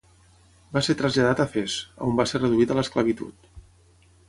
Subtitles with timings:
[0.77, 1.77] Va ser traslladat a Fes,
[2.09, 3.49] on va ser reduït a l'esclavitud.